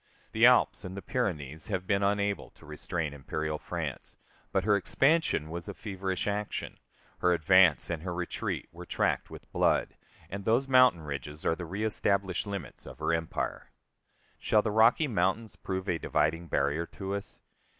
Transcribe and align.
The 0.31 0.47
Alps 0.47 0.83
and 0.83 0.97
the 0.97 1.03
Pyrenees 1.03 1.67
have 1.67 1.85
been 1.85 2.01
unable 2.01 2.49
to 2.49 2.65
restrain 2.65 3.13
imperial 3.13 3.59
France; 3.59 4.17
but 4.51 4.63
her 4.63 4.75
expansion 4.75 5.51
was 5.51 5.69
a 5.69 5.75
feverish 5.75 6.25
action, 6.25 6.79
her 7.19 7.33
advance 7.33 7.87
and 7.91 8.01
her 8.01 8.11
retreat 8.11 8.67
were 8.71 8.87
tracked 8.87 9.29
with 9.29 9.51
blood, 9.51 9.95
and 10.27 10.43
those 10.43 10.67
mountain 10.67 11.03
ridges 11.03 11.45
are 11.45 11.55
the 11.55 11.65
reëstablished 11.65 12.47
limits 12.47 12.87
of 12.87 12.97
her 12.97 13.13
empire. 13.13 13.69
Shall 14.39 14.63
the 14.63 14.71
Rocky 14.71 15.07
Mountains 15.07 15.55
prove 15.55 15.87
a 15.87 15.99
dividing 15.99 16.47
barrier 16.47 16.87
to 16.87 17.13
us? 17.13 17.37